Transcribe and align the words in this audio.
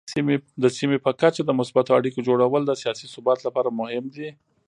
د 0.61 0.65
سیمې 0.77 0.97
په 1.05 1.11
کچه 1.21 1.41
د 1.45 1.51
مثبتو 1.59 1.91
اړیکو 1.99 2.25
جوړول 2.27 2.61
د 2.65 2.71
سیاسي 2.81 3.07
ثبات 3.13 3.39
لپاره 3.47 3.69
مهم 3.79 4.05
دي. 4.15 4.29